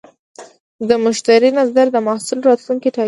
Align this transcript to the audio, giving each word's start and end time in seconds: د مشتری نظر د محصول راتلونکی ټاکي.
د 0.89 0.91
مشتری 1.05 1.49
نظر 1.59 1.85
د 1.91 1.97
محصول 2.07 2.39
راتلونکی 2.49 2.89
ټاکي. 2.93 2.99